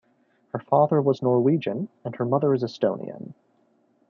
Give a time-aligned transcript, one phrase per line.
[0.51, 3.35] Her father was Norwegian, and her mother is Estonian.